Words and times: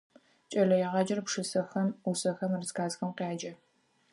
Кӏэлэегъаджэр 0.51 1.19
пшысэхэм, 1.25 1.87
усэхэм, 2.09 2.51
рассказхэм 2.59 3.11
къяджэ. 3.17 3.51